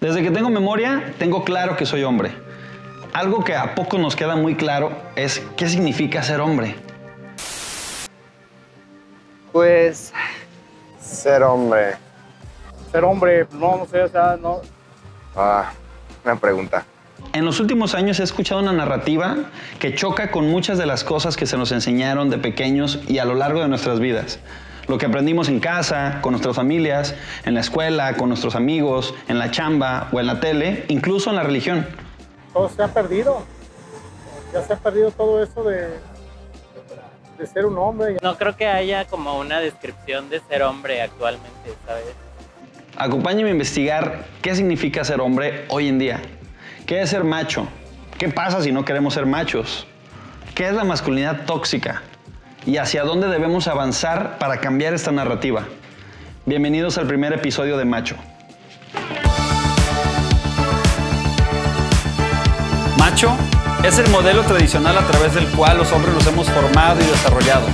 Desde 0.00 0.22
que 0.22 0.30
tengo 0.30 0.48
memoria, 0.48 1.12
tengo 1.18 1.42
claro 1.42 1.76
que 1.76 1.84
soy 1.84 2.04
hombre. 2.04 2.30
Algo 3.12 3.42
que 3.42 3.56
a 3.56 3.74
poco 3.74 3.98
nos 3.98 4.14
queda 4.14 4.36
muy 4.36 4.54
claro 4.54 4.92
es 5.16 5.42
qué 5.56 5.68
significa 5.68 6.22
ser 6.22 6.40
hombre. 6.40 6.76
Pues 9.50 10.12
ser 11.00 11.42
hombre. 11.42 11.96
Ser 12.92 13.02
hombre, 13.02 13.48
no, 13.52 13.78
no 13.78 13.86
sé, 13.86 14.02
o 14.02 14.08
sea, 14.08 14.38
no. 14.40 14.60
Ah, 15.34 15.72
una 16.24 16.36
pregunta. 16.36 16.84
En 17.32 17.44
los 17.44 17.58
últimos 17.58 17.96
años 17.96 18.20
he 18.20 18.22
escuchado 18.22 18.60
una 18.60 18.72
narrativa 18.72 19.36
que 19.80 19.96
choca 19.96 20.30
con 20.30 20.48
muchas 20.48 20.78
de 20.78 20.86
las 20.86 21.02
cosas 21.02 21.36
que 21.36 21.46
se 21.46 21.56
nos 21.56 21.72
enseñaron 21.72 22.30
de 22.30 22.38
pequeños 22.38 23.00
y 23.08 23.18
a 23.18 23.24
lo 23.24 23.34
largo 23.34 23.60
de 23.60 23.68
nuestras 23.68 23.98
vidas. 23.98 24.38
Lo 24.88 24.96
que 24.96 25.04
aprendimos 25.04 25.50
en 25.50 25.60
casa, 25.60 26.18
con 26.22 26.32
nuestras 26.32 26.56
familias, 26.56 27.14
en 27.44 27.52
la 27.52 27.60
escuela, 27.60 28.16
con 28.16 28.28
nuestros 28.30 28.54
amigos, 28.54 29.14
en 29.28 29.38
la 29.38 29.50
chamba 29.50 30.08
o 30.12 30.20
en 30.20 30.26
la 30.26 30.40
tele, 30.40 30.86
incluso 30.88 31.28
en 31.28 31.36
la 31.36 31.42
religión. 31.42 31.86
Todo 32.54 32.70
se 32.70 32.82
ha 32.82 32.88
perdido. 32.88 33.44
Ya 34.54 34.62
se 34.62 34.72
ha 34.72 34.76
perdido 34.76 35.10
todo 35.10 35.42
eso 35.42 35.62
de, 35.62 35.88
de 37.38 37.46
ser 37.46 37.66
un 37.66 37.76
hombre. 37.76 38.16
No 38.22 38.38
creo 38.38 38.56
que 38.56 38.66
haya 38.66 39.04
como 39.04 39.38
una 39.38 39.60
descripción 39.60 40.30
de 40.30 40.40
ser 40.40 40.62
hombre 40.62 41.02
actualmente, 41.02 41.74
¿sabes? 41.86 42.04
Acompáñame 42.96 43.50
a 43.50 43.52
investigar 43.52 44.24
qué 44.40 44.54
significa 44.54 45.04
ser 45.04 45.20
hombre 45.20 45.66
hoy 45.68 45.88
en 45.88 45.98
día. 45.98 46.22
¿Qué 46.86 47.02
es 47.02 47.10
ser 47.10 47.24
macho? 47.24 47.68
¿Qué 48.18 48.30
pasa 48.30 48.62
si 48.62 48.72
no 48.72 48.86
queremos 48.86 49.12
ser 49.12 49.26
machos? 49.26 49.86
¿Qué 50.54 50.66
es 50.66 50.72
la 50.72 50.84
masculinidad 50.84 51.44
tóxica? 51.44 52.02
¿Y 52.68 52.76
hacia 52.76 53.02
dónde 53.02 53.28
debemos 53.28 53.66
avanzar 53.66 54.36
para 54.36 54.58
cambiar 54.58 54.92
esta 54.92 55.10
narrativa? 55.10 55.64
Bienvenidos 56.44 56.98
al 56.98 57.06
primer 57.06 57.32
episodio 57.32 57.78
de 57.78 57.86
Macho. 57.86 58.14
Macho 62.98 63.34
es 63.82 63.98
el 63.98 64.10
modelo 64.10 64.42
tradicional 64.42 64.98
a 64.98 65.06
través 65.06 65.34
del 65.34 65.46
cual 65.52 65.78
los 65.78 65.90
hombres 65.92 66.12
nos 66.12 66.26
hemos 66.26 66.46
formado 66.50 67.00
y 67.00 67.06
desarrollado. 67.06 67.66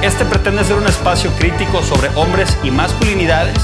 Este 0.00 0.24
pretende 0.24 0.62
ser 0.62 0.76
un 0.76 0.86
espacio 0.86 1.32
crítico 1.32 1.82
sobre 1.82 2.08
hombres 2.14 2.56
y 2.62 2.70
masculinidades 2.70 3.58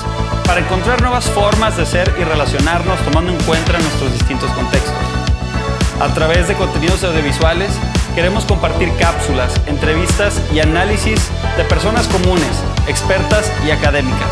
para 0.46 0.62
encontrar 0.62 1.00
nuevas 1.00 1.26
formas 1.26 1.76
de 1.76 1.86
ser 1.86 2.12
y 2.20 2.24
relacionarnos 2.24 2.98
tomando 3.02 3.30
en 3.30 3.40
cuenta 3.44 3.78
nuestros 3.78 4.12
distintos 4.14 4.50
contextos. 4.50 4.98
A 6.00 6.12
través 6.12 6.48
de 6.48 6.54
contenidos 6.54 7.04
audiovisuales 7.04 7.70
queremos 8.14 8.44
compartir 8.44 8.88
cápsulas, 8.98 9.54
entrevistas 9.66 10.40
y 10.52 10.60
análisis 10.60 11.30
de 11.56 11.64
personas 11.64 12.08
comunes, 12.08 12.62
expertas 12.88 13.52
y 13.66 13.70
académicas. 13.70 14.30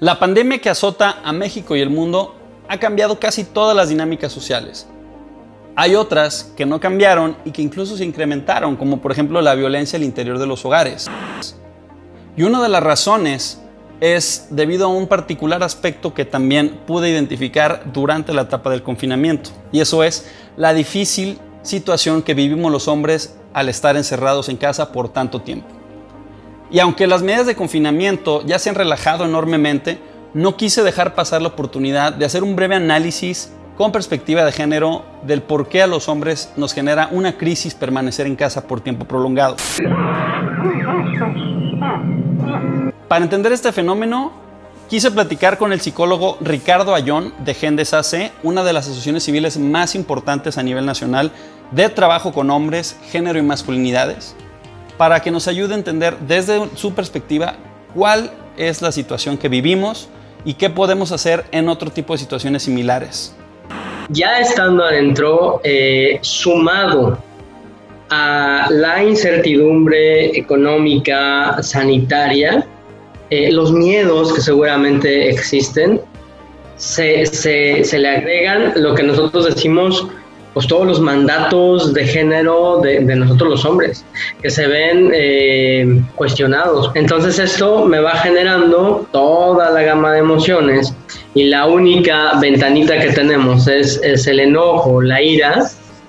La 0.00 0.18
pandemia 0.18 0.58
que 0.58 0.68
azota 0.68 1.20
a 1.24 1.32
México 1.32 1.76
y 1.76 1.80
el 1.80 1.88
mundo 1.88 2.34
ha 2.68 2.78
cambiado 2.78 3.18
casi 3.18 3.44
todas 3.44 3.74
las 3.74 3.88
dinámicas 3.88 4.32
sociales. 4.32 4.86
Hay 5.76 5.94
otras 5.94 6.52
que 6.56 6.66
no 6.66 6.78
cambiaron 6.78 7.36
y 7.44 7.50
que 7.52 7.62
incluso 7.62 7.96
se 7.96 8.04
incrementaron, 8.04 8.76
como 8.76 9.00
por 9.00 9.12
ejemplo 9.12 9.40
la 9.40 9.54
violencia 9.54 9.96
al 9.96 10.04
interior 10.04 10.38
de 10.38 10.46
los 10.46 10.64
hogares. 10.64 11.08
Y 12.36 12.42
una 12.42 12.62
de 12.62 12.68
las 12.68 12.82
razones 12.82 13.60
es 14.04 14.48
debido 14.50 14.84
a 14.84 14.88
un 14.88 15.06
particular 15.06 15.62
aspecto 15.62 16.12
que 16.12 16.26
también 16.26 16.80
pude 16.86 17.08
identificar 17.08 17.84
durante 17.90 18.34
la 18.34 18.42
etapa 18.42 18.68
del 18.68 18.82
confinamiento, 18.82 19.48
y 19.72 19.80
eso 19.80 20.04
es 20.04 20.30
la 20.58 20.74
difícil 20.74 21.38
situación 21.62 22.20
que 22.20 22.34
vivimos 22.34 22.70
los 22.70 22.86
hombres 22.86 23.38
al 23.54 23.70
estar 23.70 23.96
encerrados 23.96 24.50
en 24.50 24.58
casa 24.58 24.92
por 24.92 25.08
tanto 25.08 25.40
tiempo. 25.40 25.68
Y 26.70 26.80
aunque 26.80 27.06
las 27.06 27.22
medidas 27.22 27.46
de 27.46 27.56
confinamiento 27.56 28.44
ya 28.44 28.58
se 28.58 28.68
han 28.68 28.74
relajado 28.74 29.24
enormemente, 29.24 29.98
no 30.34 30.54
quise 30.58 30.82
dejar 30.82 31.14
pasar 31.14 31.40
la 31.40 31.48
oportunidad 31.48 32.12
de 32.12 32.26
hacer 32.26 32.42
un 32.42 32.56
breve 32.56 32.74
análisis 32.74 33.52
con 33.74 33.90
perspectiva 33.90 34.44
de 34.44 34.52
género 34.52 35.06
del 35.22 35.40
por 35.40 35.68
qué 35.68 35.80
a 35.80 35.86
los 35.86 36.10
hombres 36.10 36.52
nos 36.58 36.74
genera 36.74 37.08
una 37.10 37.38
crisis 37.38 37.74
permanecer 37.74 38.26
en 38.26 38.36
casa 38.36 38.66
por 38.66 38.82
tiempo 38.82 39.06
prolongado. 39.06 39.56
Para 43.08 43.24
entender 43.24 43.52
este 43.52 43.72
fenómeno, 43.72 44.32
quise 44.88 45.10
platicar 45.10 45.58
con 45.58 45.72
el 45.72 45.80
psicólogo 45.80 46.38
Ricardo 46.40 46.94
Ayón 46.94 47.32
de 47.44 47.54
Gendes 47.54 47.94
AC, 47.94 48.32
una 48.42 48.64
de 48.64 48.72
las 48.72 48.86
asociaciones 48.86 49.24
civiles 49.24 49.58
más 49.58 49.94
importantes 49.94 50.58
a 50.58 50.62
nivel 50.62 50.86
nacional 50.86 51.30
de 51.70 51.88
trabajo 51.88 52.32
con 52.32 52.50
hombres, 52.50 52.96
género 53.10 53.38
y 53.38 53.42
masculinidades, 53.42 54.34
para 54.96 55.20
que 55.20 55.30
nos 55.30 55.48
ayude 55.48 55.74
a 55.74 55.78
entender 55.78 56.16
desde 56.18 56.68
su 56.76 56.94
perspectiva 56.94 57.56
cuál 57.94 58.30
es 58.56 58.82
la 58.82 58.92
situación 58.92 59.38
que 59.38 59.48
vivimos 59.48 60.08
y 60.44 60.54
qué 60.54 60.70
podemos 60.70 61.12
hacer 61.12 61.44
en 61.52 61.68
otro 61.68 61.90
tipo 61.90 62.12
de 62.12 62.18
situaciones 62.18 62.62
similares. 62.62 63.34
Ya 64.10 64.38
estando 64.38 64.84
adentro, 64.84 65.60
eh, 65.64 66.18
sumado 66.20 67.18
a 68.14 68.70
la 68.70 69.02
incertidumbre 69.02 70.38
económica, 70.38 71.62
sanitaria, 71.62 72.66
eh, 73.30 73.50
los 73.50 73.72
miedos 73.72 74.32
que 74.32 74.40
seguramente 74.40 75.28
existen, 75.28 76.00
se, 76.76 77.26
se, 77.26 77.98
le 77.98 78.08
agregan 78.08 78.72
lo 78.76 78.94
que 78.94 79.02
nosotros 79.02 79.46
decimos 79.46 80.06
pues 80.52 80.68
todos 80.68 80.86
los 80.86 81.00
mandatos 81.00 81.92
de 81.94 82.06
género 82.06 82.80
de, 82.80 83.00
nosotros 83.00 83.50
los 83.50 83.64
hombres, 83.64 84.04
que 84.40 84.50
se 84.50 84.68
ven 84.68 85.10
eh, 85.12 86.00
cuestionados. 86.14 86.92
Entonces 86.94 87.40
esto 87.40 87.84
me 87.86 87.98
va 87.98 88.12
generando 88.12 89.04
toda 89.10 89.70
la 89.72 89.82
gama 89.82 90.12
de 90.12 90.20
emociones 90.20 90.94
y 91.34 91.44
la 91.44 91.66
única 91.66 92.38
ventanita 92.40 93.00
que 93.00 93.10
tenemos 93.10 93.66
es, 93.66 94.00
es 94.04 94.28
el 94.28 94.38
enojo, 94.38 95.02
la 95.02 95.20
ira, 95.20 95.64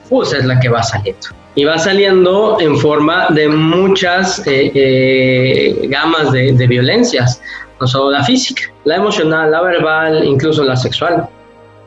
pues 0.10 0.32
es 0.34 0.46
la 0.46 0.60
que 0.60 0.70
va 0.70 0.84
saliendo. 0.84 1.45
Y 1.56 1.64
va 1.64 1.78
saliendo 1.78 2.60
en 2.60 2.78
forma 2.78 3.28
de 3.30 3.48
muchas 3.48 4.46
eh, 4.46 4.72
eh, 4.76 5.88
gamas 5.88 6.32
de, 6.32 6.52
de 6.52 6.68
violencias, 6.68 7.42
no 7.80 7.88
solo 7.88 8.12
la 8.12 8.24
física, 8.24 8.64
la 8.84 8.98
emocional, 8.98 9.52
la 9.52 9.62
verbal, 9.62 10.26
incluso 10.26 10.64
la 10.64 10.76
sexual. 10.76 11.30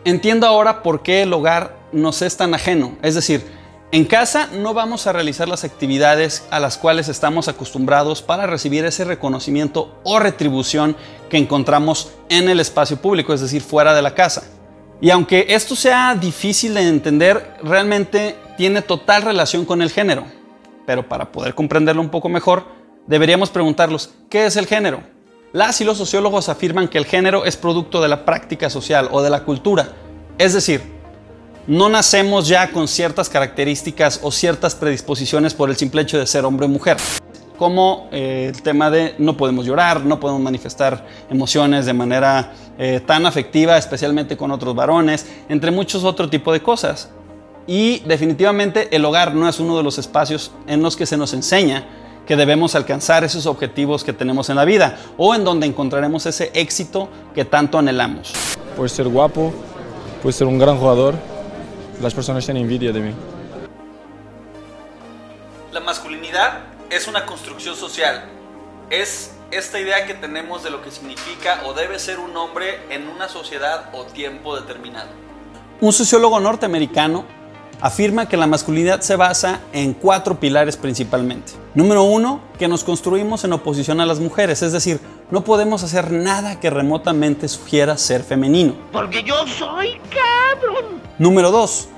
Entiendo 0.05 0.47
ahora 0.47 0.83
por 0.83 1.03
qué 1.03 1.23
el 1.23 1.33
hogar 1.33 1.77
nos 1.93 2.23
es 2.23 2.37
tan 2.37 2.55
ajeno. 2.55 2.97
Es 3.03 3.15
decir, 3.15 3.45
en 3.91 4.05
casa 4.05 4.51
no 4.53 4.75
vamos 4.75 5.07
a 5.07 5.15
realizar 5.15 5.49
las 5.49 5.65
actividades 5.65 6.47
a 6.51 6.61
las 6.61 6.77
cuales 6.77 7.09
estamos 7.09 7.49
acostumbrados 7.49 8.21
para 8.21 8.47
recibir 8.47 8.85
ese 8.85 9.05
reconocimiento 9.05 9.99
o 10.05 10.19
retribución 10.19 10.95
que 11.31 11.39
encontramos 11.39 12.13
en 12.29 12.51
el 12.51 12.61
espacio 12.61 12.99
público, 12.99 13.33
es 13.33 13.41
decir, 13.41 13.63
fuera 13.63 13.95
de 13.95 14.03
la 14.03 14.15
casa. 14.15 14.45
Y 15.01 15.09
aunque 15.09 15.47
esto 15.49 15.75
sea 15.75 16.15
difícil 16.15 16.75
de 16.75 16.87
entender, 16.87 17.57
realmente 17.63 18.37
tiene 18.59 18.83
total 18.83 19.23
relación 19.23 19.65
con 19.65 19.81
el 19.83 19.91
género. 19.91 20.25
Pero 20.85 21.09
para 21.09 21.31
poder 21.31 21.55
comprenderlo 21.55 22.03
un 22.03 22.11
poco 22.11 22.29
mejor, 22.29 22.65
deberíamos 23.07 23.51
preguntarlos, 23.51 24.11
¿qué 24.29 24.47
es 24.47 24.57
el 24.57 24.67
género? 24.67 25.01
Las 25.53 25.81
y 25.81 25.85
los 25.85 25.97
sociólogos 25.97 26.49
afirman 26.49 26.89
que 26.89 26.99
el 26.99 27.07
género 27.07 27.45
es 27.45 27.57
producto 27.57 28.03
de 28.03 28.09
la 28.09 28.25
práctica 28.25 28.69
social 28.69 29.09
o 29.13 29.23
de 29.23 29.31
la 29.31 29.45
cultura. 29.45 29.93
Es 30.39 30.55
decir, 30.55 30.83
no 31.69 31.89
nacemos 31.89 32.49
ya 32.49 32.73
con 32.73 32.89
ciertas 32.89 33.29
características 33.29 34.19
o 34.25 34.33
ciertas 34.33 34.75
predisposiciones 34.75 35.55
por 35.55 35.71
el 35.71 35.77
simple 35.77 36.03
hecho 36.03 36.19
de 36.19 36.27
ser 36.27 36.45
hombre 36.45 36.67
o 36.67 36.69
mujer. 36.69 36.97
Como 37.57 38.09
eh, 38.11 38.51
el 38.53 38.61
tema 38.63 38.91
de 38.91 39.15
no 39.19 39.37
podemos 39.37 39.67
llorar, 39.67 40.05
no 40.05 40.19
podemos 40.19 40.43
manifestar 40.43 41.07
emociones 41.31 41.87
de 41.87 41.93
manera 41.93 42.55
eh, 42.77 43.01
tan 43.07 43.25
afectiva, 43.25 43.79
especialmente 43.79 44.37
con 44.37 44.51
otros 44.51 44.75
varones, 44.75 45.27
entre 45.49 45.71
muchos 45.71 46.03
otros 46.03 46.29
tipos 46.29 46.53
de 46.53 46.61
cosas. 46.61 47.11
Y 47.69 48.01
definitivamente 48.07 48.89
el 48.97 49.05
hogar 49.05 49.35
no 49.35 49.47
es 49.47 49.61
uno 49.61 49.77
de 49.77 49.83
los 49.83 49.99
espacios 49.99 50.53
en 50.67 50.81
los 50.83 50.97
que 50.97 51.05
se 51.05 51.19
nos 51.19 51.35
enseña 51.35 51.87
que 52.27 52.35
debemos 52.35 52.75
alcanzar 52.75 53.25
esos 53.25 53.45
objetivos 53.45 54.05
que 54.05 54.15
tenemos 54.15 54.49
en 54.49 54.57
la 54.57 54.65
vida 54.65 54.99
o 55.19 55.35
en 55.35 55.45
donde 55.45 55.67
encontraremos 55.67 56.25
ese 56.25 56.51
éxito 56.55 57.11
que 57.35 57.45
tanto 57.45 57.79
anhelamos. 57.79 58.33
Puedes 58.75 58.93
ser 58.93 59.07
guapo, 59.09 59.53
puedes 60.23 60.37
ser 60.37 60.47
un 60.47 60.59
gran 60.59 60.79
jugador, 60.79 61.15
las 62.01 62.15
personas 62.15 62.43
tienen 62.43 62.63
envidia 62.63 62.91
de 62.91 63.01
mí. 63.01 63.13
La 65.71 65.81
masculinidad 65.81 66.61
es 66.89 67.07
una 67.07 67.27
construcción 67.27 67.77
social. 67.77 68.25
Es 68.89 69.33
esta 69.51 69.79
idea 69.79 70.07
que 70.07 70.15
tenemos 70.15 70.65
de 70.65 70.71
lo 70.71 70.81
que 70.81 70.91
significa 70.91 71.61
o 71.67 71.75
debe 71.75 71.99
ser 71.99 72.19
un 72.19 72.35
hombre 72.35 72.81
en 72.89 73.09
una 73.09 73.29
sociedad 73.29 73.91
o 73.93 74.05
tiempo 74.05 74.57
determinado. 74.59 75.11
Un 75.83 75.93
sociólogo 75.93 76.41
norteamericano 76.41 77.37
afirma 77.81 78.29
que 78.29 78.37
la 78.37 78.47
masculinidad 78.47 79.01
se 79.01 79.17
basa 79.17 79.61
en 79.73 79.95
cuatro 79.95 80.41
pilares 80.41 80.77
principalmente. 80.77 81.53
Número 81.75 82.03
uno, 82.03 82.41
que 82.59 82.69
nos 82.69 82.85
construimos 82.85 83.45
en 83.45 83.53
oposición 83.53 84.01
a 84.01 84.07
las 84.07 84.21
mujeres, 84.21 84.63
es 84.63 84.73
decir, 84.73 85.01
no 85.31 85.45
podemos 85.45 85.83
hacer 85.83 86.11
nada 86.11 86.59
que 86.59 86.71
remotamente 86.71 87.49
sugiera 87.49 87.97
ser 87.99 88.25
femenino. 88.25 88.75
Porque 88.93 89.23
yo 89.23 89.47
soy 89.47 90.01
cabrón. 90.11 91.01
Número 91.19 91.51
dos, 91.51 91.89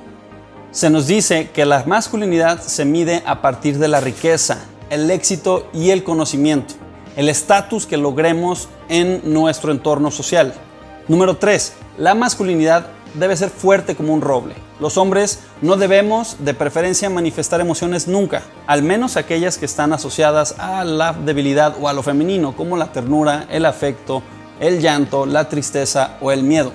se 0.71 0.91
nos 0.91 1.07
dice 1.07 1.51
que 1.51 1.65
la 1.65 1.85
masculinidad 1.87 2.61
se 2.61 2.85
mide 2.85 3.23
a 3.27 3.41
partir 3.43 3.79
de 3.79 3.89
la 3.89 4.01
riqueza, 4.01 4.59
el 4.91 5.11
éxito 5.11 5.69
y 5.73 5.91
el 5.91 6.05
conocimiento. 6.05 6.75
el 7.17 7.29
estatus 7.29 7.87
que 7.87 7.97
logremos 7.97 8.69
en 8.89 9.21
nuestro 9.25 9.73
entorno 9.73 10.11
social. 10.11 10.55
Número 11.09 11.37
3. 11.37 11.75
La 11.99 12.15
masculinidad 12.15 12.87
debe 13.15 13.37
ser 13.37 13.51
fuerte 13.51 13.97
como 13.97 14.15
un 14.15 14.21
roble. 14.21 14.55
Los 14.79 14.97
hombres 14.97 15.41
no 15.63 15.77
debemos 15.77 16.37
de 16.41 16.55
preferencia 16.55 17.11
manifestar 17.11 17.61
emociones 17.61 18.09
nunca, 18.09 18.43
al 18.67 18.83
menos 18.83 19.17
aquellas 19.17 19.59
que 19.59 19.67
están 19.67 19.93
asociadas 19.93 20.55
a 20.59 20.85
la 20.85 21.13
debilidad 21.13 21.75
o 21.81 21.89
a 21.89 21.93
lo 21.93 22.03
femenino, 22.03 22.57
como 22.57 22.77
la 22.77 22.93
ternura, 22.93 23.47
el 23.51 23.67
afecto, 23.67 24.23
el 24.61 24.81
llanto, 24.81 25.27
la 25.27 25.49
tristeza 25.49 26.17
o 26.21 26.33
el 26.33 26.43
miedo. 26.43 26.73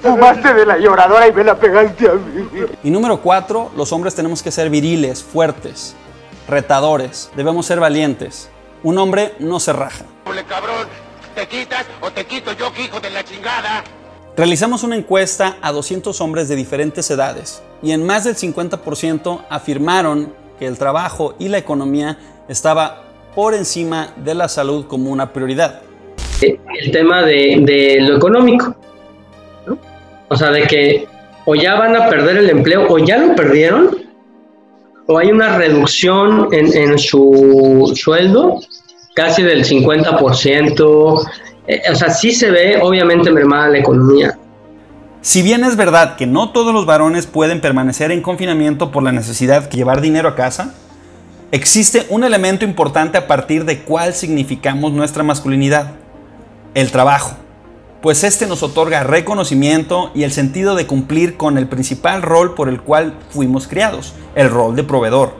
Fumaste 0.00 0.54
de 0.54 0.66
la 0.66 0.78
lloradora 0.78 1.28
y 1.28 1.32
me 1.32 1.44
la 1.44 1.56
pegaste 1.56 2.08
a 2.08 2.14
mí. 2.14 2.48
Y 2.82 2.90
número 2.90 3.20
4, 3.20 3.72
los 3.76 3.92
hombres 3.92 4.14
tenemos 4.14 4.42
que 4.42 4.50
ser 4.50 4.70
viriles, 4.70 5.22
fuertes, 5.22 5.94
retadores, 6.48 7.30
debemos 7.36 7.66
ser 7.66 7.80
valientes. 7.80 8.50
Un 8.82 8.98
hombre 8.98 9.34
no 9.38 9.58
se 9.58 9.72
raja. 9.72 10.04
cabrón, 10.48 10.86
¿te 11.34 11.46
quitas 11.48 11.86
o 12.00 12.10
te 12.10 12.24
quito 12.26 12.52
yo, 12.52 12.70
hijo 12.78 13.00
de 13.00 13.10
la 13.10 13.24
chingada? 13.24 13.82
Realizamos 14.36 14.82
una 14.82 14.96
encuesta 14.96 15.56
a 15.62 15.72
200 15.72 16.20
hombres 16.20 16.46
de 16.48 16.56
diferentes 16.56 17.10
edades 17.10 17.62
y 17.82 17.92
en 17.92 18.04
más 18.04 18.24
del 18.24 18.34
50% 18.36 19.46
afirmaron 19.48 20.30
que 20.58 20.66
el 20.66 20.76
trabajo 20.76 21.34
y 21.38 21.48
la 21.48 21.56
economía 21.56 22.18
estaba 22.46 23.04
por 23.34 23.54
encima 23.54 24.12
de 24.22 24.34
la 24.34 24.48
salud 24.48 24.86
como 24.86 25.10
una 25.10 25.32
prioridad. 25.32 25.80
El 26.42 26.90
tema 26.90 27.22
de, 27.22 27.62
de 27.62 28.02
lo 28.02 28.18
económico, 28.18 28.76
¿no? 29.66 29.78
o 30.28 30.36
sea, 30.36 30.50
de 30.50 30.64
que 30.64 31.08
o 31.46 31.54
ya 31.54 31.76
van 31.76 31.96
a 31.96 32.06
perder 32.10 32.36
el 32.36 32.50
empleo 32.50 32.86
o 32.90 32.98
ya 32.98 33.16
lo 33.16 33.34
perdieron, 33.34 34.06
o 35.06 35.16
hay 35.16 35.30
una 35.30 35.56
reducción 35.56 36.48
en, 36.52 36.76
en 36.76 36.98
su 36.98 37.90
sueldo 37.94 38.60
casi 39.14 39.42
del 39.42 39.64
50%, 39.64 41.30
eh, 41.66 41.82
o 41.90 41.94
sea, 41.94 42.10
sí 42.10 42.32
se 42.32 42.50
ve 42.50 42.78
obviamente 42.80 43.30
mermada 43.30 43.68
la 43.68 43.78
economía. 43.78 44.38
Si 45.20 45.42
bien 45.42 45.64
es 45.64 45.76
verdad 45.76 46.16
que 46.16 46.26
no 46.26 46.50
todos 46.50 46.72
los 46.72 46.86
varones 46.86 47.26
pueden 47.26 47.60
permanecer 47.60 48.12
en 48.12 48.22
confinamiento 48.22 48.92
por 48.92 49.02
la 49.02 49.10
necesidad 49.10 49.68
de 49.68 49.76
llevar 49.76 50.00
dinero 50.00 50.28
a 50.28 50.36
casa, 50.36 50.74
existe 51.50 52.06
un 52.10 52.22
elemento 52.22 52.64
importante 52.64 53.18
a 53.18 53.26
partir 53.26 53.64
de 53.64 53.80
cuál 53.80 54.14
significamos 54.14 54.92
nuestra 54.92 55.24
masculinidad, 55.24 55.94
el 56.74 56.92
trabajo, 56.92 57.36
pues 58.02 58.22
este 58.22 58.46
nos 58.46 58.62
otorga 58.62 59.02
reconocimiento 59.02 60.12
y 60.14 60.22
el 60.22 60.30
sentido 60.30 60.76
de 60.76 60.86
cumplir 60.86 61.36
con 61.36 61.58
el 61.58 61.66
principal 61.66 62.22
rol 62.22 62.54
por 62.54 62.68
el 62.68 62.80
cual 62.80 63.14
fuimos 63.30 63.66
criados, 63.66 64.14
el 64.36 64.48
rol 64.48 64.76
de 64.76 64.84
proveedor. 64.84 65.34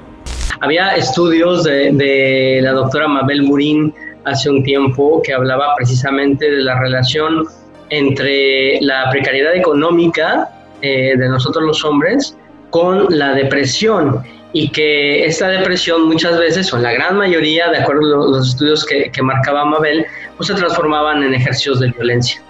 Había 0.60 0.96
estudios 0.96 1.62
de, 1.62 1.92
de 1.92 2.58
la 2.62 2.72
doctora 2.72 3.06
Mabel 3.06 3.44
Murín 3.44 3.94
hace 4.26 4.50
un 4.50 4.62
tiempo 4.62 5.22
que 5.22 5.32
hablaba 5.32 5.74
precisamente 5.76 6.50
de 6.50 6.62
la 6.62 6.78
relación 6.78 7.46
entre 7.90 8.80
la 8.80 9.08
precariedad 9.10 9.54
económica 9.54 10.50
eh, 10.82 11.16
de 11.16 11.28
nosotros 11.28 11.64
los 11.64 11.84
hombres 11.84 12.36
con 12.70 13.06
la 13.08 13.32
depresión 13.32 14.22
y 14.52 14.68
que 14.70 15.24
esta 15.24 15.48
depresión 15.48 16.08
muchas 16.08 16.38
veces, 16.38 16.72
o 16.72 16.76
en 16.76 16.82
la 16.82 16.92
gran 16.92 17.16
mayoría, 17.16 17.70
de 17.70 17.78
acuerdo 17.78 18.24
a 18.24 18.30
los 18.30 18.48
estudios 18.48 18.84
que, 18.84 19.10
que 19.10 19.22
marcaba 19.22 19.64
Mabel, 19.64 20.06
pues 20.36 20.48
se 20.48 20.54
transformaban 20.54 21.22
en 21.22 21.34
ejercicios 21.34 21.80
de 21.80 21.88
violencia. 21.88 22.42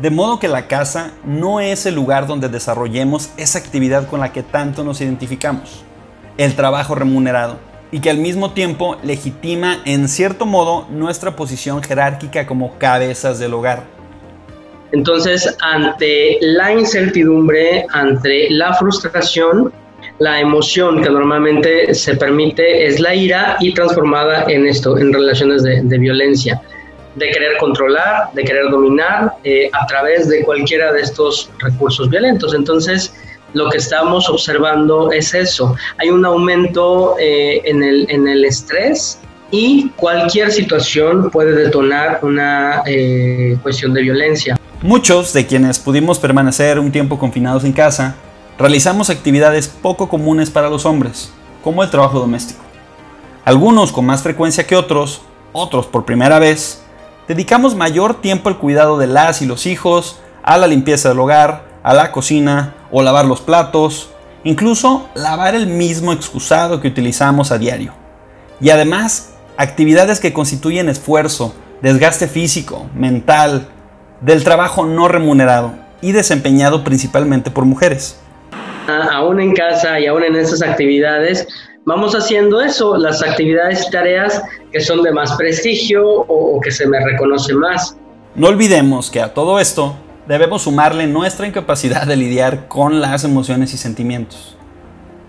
De 0.00 0.10
modo 0.10 0.38
que 0.38 0.48
la 0.48 0.66
casa 0.66 1.12
no 1.24 1.60
es 1.60 1.86
el 1.86 1.94
lugar 1.94 2.26
donde 2.26 2.48
desarrollemos 2.48 3.30
esa 3.36 3.58
actividad 3.58 4.08
con 4.08 4.20
la 4.20 4.32
que 4.32 4.42
tanto 4.42 4.82
nos 4.82 5.00
identificamos, 5.00 5.84
el 6.36 6.54
trabajo 6.56 6.94
remunerado, 6.94 7.58
y 7.92 8.00
que 8.00 8.10
al 8.10 8.18
mismo 8.18 8.52
tiempo 8.52 8.96
legitima 9.02 9.78
en 9.84 10.08
cierto 10.08 10.46
modo 10.46 10.86
nuestra 10.90 11.36
posición 11.36 11.82
jerárquica 11.82 12.46
como 12.46 12.78
cabezas 12.78 13.38
del 13.38 13.54
hogar. 13.54 13.84
Entonces, 14.92 15.56
ante 15.60 16.38
la 16.40 16.72
incertidumbre, 16.72 17.86
ante 17.92 18.50
la 18.50 18.74
frustración, 18.74 19.72
la 20.18 20.40
emoción 20.40 21.02
que 21.02 21.08
normalmente 21.08 21.94
se 21.94 22.16
permite 22.16 22.86
es 22.86 23.00
la 23.00 23.14
ira 23.14 23.56
y 23.60 23.72
transformada 23.72 24.44
en 24.48 24.66
esto, 24.66 24.98
en 24.98 25.12
relaciones 25.12 25.62
de, 25.62 25.98
violencia, 25.98 26.60
de 27.14 27.30
querer 27.30 27.56
controlar, 27.58 28.32
de 28.34 28.44
querer 28.44 28.68
dominar 28.70 29.32
eh, 29.44 29.70
a 29.72 29.86
través 29.86 30.28
de 30.28 30.42
cualquiera 30.44 30.92
de 30.92 31.02
estos 31.02 31.50
recursos 31.60 32.10
violentos. 32.10 32.52
Entonces, 32.52 33.14
lo 33.52 33.68
que 33.70 33.78
estamos 33.78 34.28
observando 34.28 35.10
es 35.12 35.34
eso. 35.34 35.76
Hay 35.98 36.10
un 36.10 36.24
aumento 36.24 37.16
eh, 37.18 37.62
en, 37.64 37.82
el, 37.82 38.06
en 38.10 38.28
el 38.28 38.44
estrés 38.44 39.20
y 39.50 39.88
cualquier 39.96 40.52
situación 40.52 41.30
puede 41.30 41.52
detonar 41.52 42.20
una 42.22 42.82
eh, 42.86 43.58
cuestión 43.62 43.92
de 43.92 44.02
violencia. 44.02 44.56
Muchos 44.82 45.32
de 45.32 45.46
quienes 45.46 45.78
pudimos 45.78 46.18
permanecer 46.18 46.78
un 46.78 46.92
tiempo 46.92 47.18
confinados 47.18 47.64
en 47.64 47.72
casa, 47.72 48.16
realizamos 48.58 49.10
actividades 49.10 49.68
poco 49.68 50.08
comunes 50.08 50.50
para 50.50 50.70
los 50.70 50.86
hombres, 50.86 51.32
como 51.62 51.82
el 51.82 51.90
trabajo 51.90 52.18
doméstico. 52.20 52.60
Algunos 53.44 53.92
con 53.92 54.06
más 54.06 54.22
frecuencia 54.22 54.66
que 54.66 54.76
otros, 54.76 55.22
otros 55.52 55.86
por 55.86 56.04
primera 56.04 56.38
vez, 56.38 56.82
dedicamos 57.26 57.74
mayor 57.74 58.20
tiempo 58.20 58.48
al 58.48 58.58
cuidado 58.58 58.98
de 58.98 59.06
las 59.06 59.42
y 59.42 59.46
los 59.46 59.66
hijos, 59.66 60.20
a 60.42 60.56
la 60.56 60.66
limpieza 60.66 61.08
del 61.08 61.18
hogar, 61.18 61.64
a 61.82 61.92
la 61.94 62.12
cocina 62.12 62.74
o 62.90 63.02
lavar 63.02 63.24
los 63.24 63.40
platos, 63.40 64.10
incluso 64.44 65.08
lavar 65.14 65.54
el 65.54 65.66
mismo 65.66 66.12
excusado 66.12 66.80
que 66.80 66.88
utilizamos 66.88 67.52
a 67.52 67.58
diario. 67.58 67.92
Y 68.60 68.70
además, 68.70 69.34
actividades 69.56 70.20
que 70.20 70.32
constituyen 70.32 70.88
esfuerzo, 70.88 71.54
desgaste 71.82 72.28
físico, 72.28 72.86
mental, 72.94 73.68
del 74.20 74.44
trabajo 74.44 74.84
no 74.84 75.08
remunerado 75.08 75.72
y 76.02 76.12
desempeñado 76.12 76.84
principalmente 76.84 77.50
por 77.50 77.64
mujeres. 77.64 78.20
Aún 79.12 79.40
en 79.40 79.54
casa 79.54 80.00
y 80.00 80.06
aún 80.06 80.24
en 80.24 80.36
esas 80.36 80.62
actividades, 80.62 81.46
vamos 81.84 82.14
haciendo 82.14 82.60
eso, 82.60 82.96
las 82.96 83.22
actividades 83.22 83.86
y 83.86 83.90
tareas 83.90 84.42
que 84.72 84.80
son 84.80 85.02
de 85.02 85.12
más 85.12 85.32
prestigio 85.36 86.06
o, 86.06 86.56
o 86.56 86.60
que 86.60 86.70
se 86.70 86.86
me 86.86 86.98
reconoce 87.04 87.54
más. 87.54 87.96
No 88.34 88.48
olvidemos 88.48 89.10
que 89.10 89.20
a 89.20 89.32
todo 89.32 89.60
esto 89.60 89.96
debemos 90.30 90.62
sumarle 90.62 91.08
nuestra 91.08 91.48
incapacidad 91.48 92.06
de 92.06 92.14
lidiar 92.14 92.68
con 92.68 93.00
las 93.00 93.24
emociones 93.24 93.74
y 93.74 93.76
sentimientos. 93.76 94.56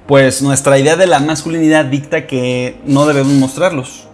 Pues 0.05 0.43
nuestra 0.43 0.77
idea 0.77 0.95
de 0.95 1.07
la 1.07 1.19
masculinidad 1.19 1.85
dicta 1.85 2.27
que 2.27 2.75
no 2.85 3.07
debemos 3.07 3.33
mostrarlos. 3.33 4.07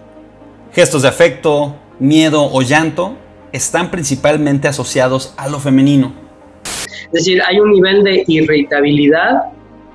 Gestos 0.72 1.01
de 1.01 1.10
afecto, 1.10 1.75
miedo 2.00 2.42
o 2.42 2.62
llanto 2.62 3.18
están 3.52 3.92
principalmente 3.92 4.69
asociados 4.69 5.33
a 5.35 5.50
lo 5.50 5.59
femenino. 5.59 6.14
Es 7.07 7.12
decir, 7.12 7.42
hay 7.45 7.59
un 7.59 7.73
nivel 7.73 8.06
de 8.06 8.23
irritabilidad 8.26 9.42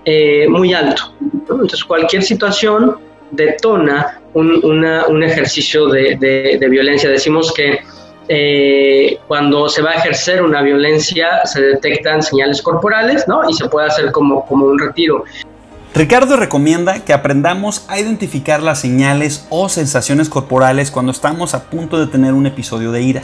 eh, 0.04 0.46
muy 0.46 0.74
alto. 0.74 1.14
Entonces, 1.22 1.82
cualquier 1.84 2.22
situación 2.22 2.98
detona 3.30 4.20
un, 4.34 5.22
ejercicio 5.24 5.88
de, 5.88 6.66
violencia. 6.70 7.08
Decimos 7.08 7.50
que 7.54 7.78
eh, 8.34 9.18
cuando 9.28 9.68
se 9.68 9.82
va 9.82 9.90
a 9.90 9.94
ejercer 9.96 10.42
una 10.42 10.62
violencia 10.62 11.44
se 11.44 11.60
detectan 11.60 12.22
señales 12.22 12.62
corporales 12.62 13.28
¿no? 13.28 13.42
y 13.46 13.52
se 13.52 13.68
puede 13.68 13.88
hacer 13.88 14.10
como, 14.10 14.46
como 14.46 14.64
un 14.64 14.78
retiro. 14.78 15.24
Ricardo 15.94 16.38
recomienda 16.38 17.04
que 17.04 17.12
aprendamos 17.12 17.84
a 17.88 18.00
identificar 18.00 18.62
las 18.62 18.80
señales 18.80 19.46
o 19.50 19.68
sensaciones 19.68 20.30
corporales 20.30 20.90
cuando 20.90 21.12
estamos 21.12 21.54
a 21.54 21.64
punto 21.64 21.98
de 22.00 22.06
tener 22.06 22.32
un 22.32 22.46
episodio 22.46 22.90
de 22.90 23.02
ira 23.02 23.22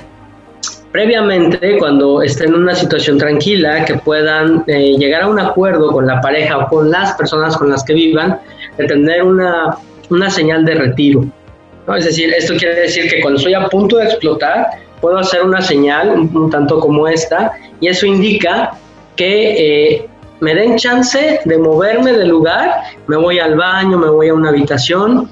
previamente, 0.93 1.79
cuando 1.79 2.23
estén 2.23 2.49
en 2.49 2.63
una 2.63 2.75
situación 2.75 3.19
tranquila, 3.19 3.85
que 3.85 3.95
puedan 3.95 4.65
eh, 4.67 4.97
llegar 4.99 5.23
a 5.23 5.29
un 5.29 5.39
acuerdo 5.39 5.93
con 5.93 6.07
la 6.07 6.21
pareja 6.21 6.59
o 6.59 6.69
con 6.69 6.91
las 6.91 7.13
personas 7.13 7.57
con 7.57 7.71
las 7.71 7.85
que 7.85 7.95
vivan, 7.95 8.41
de 8.77 8.87
tener 8.87 9.23
una, 9.23 9.77
una 10.09 10.31
señal 10.31 10.65
de 10.65 10.75
retiro. 10.75 11.25
Es 11.97 12.05
decir, 12.05 12.33
esto 12.33 12.55
quiere 12.57 12.75
decir 12.75 13.11
que 13.11 13.21
cuando 13.21 13.39
estoy 13.39 13.55
a 13.55 13.67
punto 13.69 13.97
de 13.97 14.05
explotar, 14.05 14.67
puedo 15.01 15.19
hacer 15.19 15.43
una 15.43 15.63
señal 15.63 16.11
un, 16.11 16.37
un 16.37 16.51
tanto 16.51 16.81
como 16.81 17.09
esta, 17.09 17.53
y 17.81 17.89
eso 17.89 18.07
indica 18.07 18.73
que 19.17 19.95
eh, 19.95 20.09
me 20.41 20.55
den 20.55 20.77
chance 20.77 21.41
de 21.45 21.59
moverme 21.59 22.13
del 22.13 22.29
lugar, 22.29 22.83
me 23.07 23.17
voy 23.17 23.39
al 23.39 23.57
baño, 23.57 23.99
me 23.99 24.09
voy 24.09 24.29
a 24.29 24.35
una 24.35 24.51
habitación, 24.51 25.29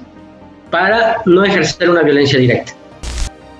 para 0.69 1.21
no 1.25 1.45
ejercer 1.45 1.89
una 1.89 2.01
violencia 2.01 2.39
directa. 2.39 2.73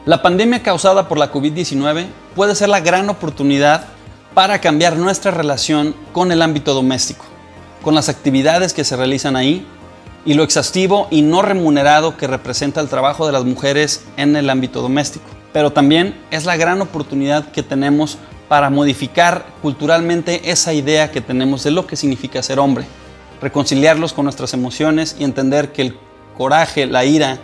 La 0.06 0.22
pandemia 0.22 0.62
causada 0.62 1.08
por 1.08 1.18
la 1.18 1.32
COVID-19 1.32 2.06
puede 2.36 2.56
ser 2.56 2.70
la 2.70 2.80
gran 2.80 3.10
oportunidad 3.10 3.86
para 4.34 4.60
cambiar 4.60 4.98
nuestra 4.98 5.32
relación 5.32 5.96
con 6.12 6.32
el 6.32 6.42
ámbito 6.42 6.74
doméstico, 6.74 7.26
con 7.82 7.96
las 7.96 8.10
actividades 8.10 8.74
que 8.74 8.84
se 8.84 8.96
realizan 8.96 9.36
ahí 9.36 9.66
y 10.28 10.34
lo 10.34 10.44
exhaustivo 10.44 11.08
y 11.10 11.22
no 11.22 11.42
remunerado 11.42 12.18
que 12.18 12.28
representa 12.28 12.82
el 12.82 12.90
trabajo 12.90 13.26
de 13.26 13.32
las 13.32 13.46
mujeres 13.46 14.04
en 14.18 14.36
el 14.36 14.50
ámbito 14.50 14.82
doméstico. 14.82 15.26
Pero 15.54 15.72
también 15.72 16.20
es 16.32 16.44
la 16.44 16.58
gran 16.58 16.82
oportunidad 16.82 17.50
que 17.52 17.64
tenemos 17.64 18.18
para 18.50 18.70
modificar 18.70 19.46
culturalmente 19.62 20.52
esa 20.52 20.74
idea 20.74 21.12
que 21.12 21.22
tenemos 21.22 21.64
de 21.64 21.72
lo 21.72 21.88
que 21.88 21.96
significa 21.96 22.44
ser 22.44 22.60
hombre, 22.60 22.86
reconciliarlos 23.42 24.12
con 24.12 24.26
nuestras 24.26 24.54
emociones 24.54 25.16
y 25.18 25.24
entender 25.24 25.72
que 25.72 25.84
el 25.84 25.98
coraje, 26.38 26.86
la 26.88 27.06
ira, 27.06 27.40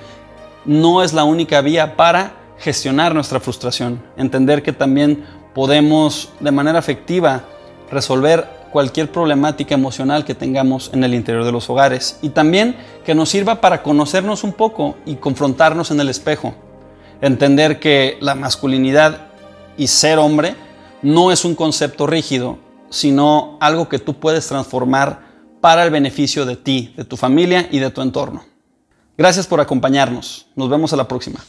no 0.66 1.04
es 1.04 1.14
la 1.14 1.24
única 1.24 1.62
vía 1.62 1.96
para 1.96 2.34
gestionar 2.60 3.16
nuestra 3.16 3.40
frustración. 3.40 4.04
Entender 4.18 4.62
que 4.62 4.74
también 4.74 5.26
podemos 5.56 6.34
de 6.42 6.52
manera 6.52 6.80
efectiva 6.80 7.46
resolver 7.90 8.63
cualquier 8.74 9.12
problemática 9.12 9.76
emocional 9.76 10.26
que 10.26 10.34
tengamos 10.34 10.90
en 10.94 11.04
el 11.04 11.14
interior 11.14 11.46
de 11.46 11.52
los 11.52 11.70
hogares. 11.70 12.18
Y 12.24 12.30
también 12.30 12.76
que 13.06 13.14
nos 13.14 13.30
sirva 13.30 13.62
para 13.62 13.84
conocernos 13.84 14.44
un 14.44 14.52
poco 14.52 14.98
y 15.06 15.16
confrontarnos 15.16 15.92
en 15.92 16.00
el 16.00 16.10
espejo. 16.10 16.56
Entender 17.22 17.80
que 17.80 18.18
la 18.20 18.34
masculinidad 18.34 19.28
y 19.78 19.88
ser 19.88 20.18
hombre 20.18 20.56
no 21.04 21.32
es 21.32 21.46
un 21.46 21.54
concepto 21.54 22.08
rígido, 22.08 22.58
sino 22.90 23.58
algo 23.62 23.88
que 23.88 24.00
tú 24.00 24.16
puedes 24.16 24.48
transformar 24.48 25.20
para 25.62 25.84
el 25.84 25.92
beneficio 25.92 26.46
de 26.46 26.58
ti, 26.58 26.94
de 26.98 27.06
tu 27.06 27.16
familia 27.16 27.70
y 27.72 27.78
de 27.78 27.92
tu 27.92 28.02
entorno. 28.02 28.44
Gracias 29.18 29.46
por 29.46 29.62
acompañarnos. 29.62 30.48
Nos 30.56 30.68
vemos 30.68 30.92
a 30.92 30.96
la 30.98 31.08
próxima. 31.08 31.40